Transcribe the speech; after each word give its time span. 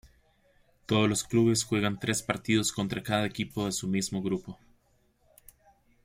Todos 0.87 1.07
los 1.07 1.23
clubes 1.23 1.63
juegan 1.63 1.99
tres 1.99 2.23
partidos 2.23 2.71
contra 2.71 3.03
cada 3.03 3.27
equipo 3.27 3.67
de 3.67 3.71
su 3.71 3.87
mismo 3.87 4.19
grupo. 4.23 4.57